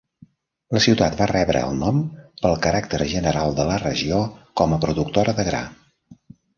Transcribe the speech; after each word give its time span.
La 0.77 0.79
ciutat 0.85 1.17
va 1.19 1.27
rebre 1.31 1.61
el 1.65 1.75
nom 1.83 2.01
pel 2.47 2.57
caràcter 2.65 3.03
general 3.13 3.55
de 3.63 3.69
la 3.73 3.79
regió 3.87 4.27
com 4.63 4.79
a 4.81 4.85
productora 4.89 5.41
de 5.43 5.51
gra. 5.53 5.67